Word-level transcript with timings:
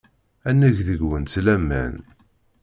Ad 0.49 0.55
neg 0.59 0.77
deg-went 0.87 1.35
laman. 1.45 1.95